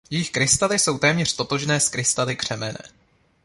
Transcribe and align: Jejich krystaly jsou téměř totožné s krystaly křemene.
Jejich 0.09 0.31
krystaly 0.31 0.79
jsou 0.79 0.97
téměř 0.97 1.35
totožné 1.35 1.79
s 1.79 1.89
krystaly 1.89 2.35
křemene. 2.35 2.77